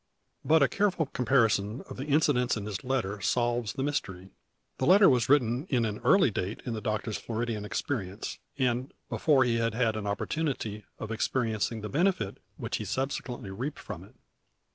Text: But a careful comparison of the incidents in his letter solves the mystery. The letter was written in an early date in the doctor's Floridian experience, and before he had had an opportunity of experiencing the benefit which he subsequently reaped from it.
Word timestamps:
But 0.43 0.63
a 0.63 0.67
careful 0.67 1.05
comparison 1.05 1.81
of 1.87 1.95
the 1.97 2.07
incidents 2.07 2.57
in 2.57 2.65
his 2.65 2.83
letter 2.83 3.21
solves 3.21 3.73
the 3.73 3.83
mystery. 3.83 4.31
The 4.79 4.87
letter 4.87 5.07
was 5.07 5.29
written 5.29 5.67
in 5.69 5.85
an 5.85 5.99
early 5.99 6.31
date 6.31 6.59
in 6.65 6.73
the 6.73 6.81
doctor's 6.81 7.19
Floridian 7.19 7.65
experience, 7.65 8.39
and 8.57 8.91
before 9.09 9.43
he 9.43 9.57
had 9.57 9.75
had 9.75 9.95
an 9.95 10.07
opportunity 10.07 10.85
of 10.97 11.11
experiencing 11.11 11.81
the 11.81 11.87
benefit 11.89 12.37
which 12.57 12.77
he 12.77 12.85
subsequently 12.85 13.51
reaped 13.51 13.77
from 13.77 14.03
it. 14.03 14.15